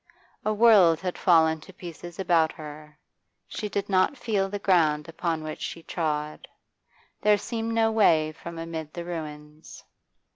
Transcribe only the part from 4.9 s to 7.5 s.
upon which she trod; there